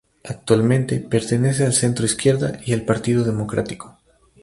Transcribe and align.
Actualmente, 0.23 0.97
pertenece 0.99 1.63
al 1.63 1.73
centro-izquierda 1.73 2.59
y 2.65 2.73
al 2.73 2.81
Partido 2.85 3.23
Democrático. 3.23 3.99